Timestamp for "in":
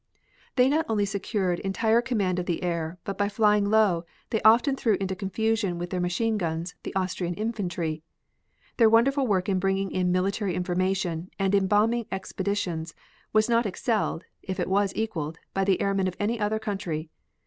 9.47-9.59, 9.91-10.11, 11.53-11.67